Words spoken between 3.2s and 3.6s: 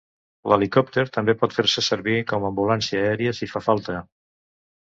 si